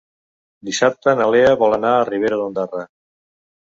[0.69, 2.87] Dissabte na Lea vol anar a Ribera d'Ondara.